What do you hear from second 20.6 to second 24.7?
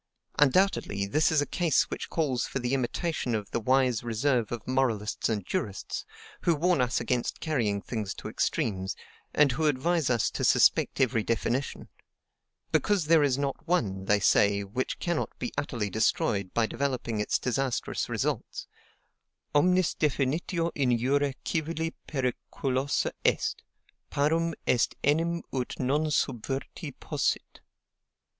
in jure civili periculosa est: parum